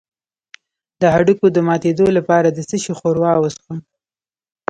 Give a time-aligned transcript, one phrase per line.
[1.01, 3.79] د هډوکو د ماتیدو لپاره د څه شي ښوروا وڅښم؟